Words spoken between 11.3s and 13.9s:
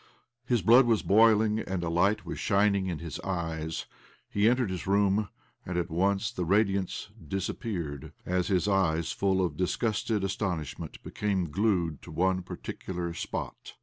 glued to one pjarticular spot.